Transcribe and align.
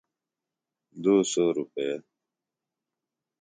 دُو 1.01 1.15
سَوہ 1.31 1.51
روپے۔ 1.55 1.87